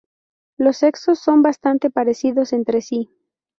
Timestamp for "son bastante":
1.19-1.91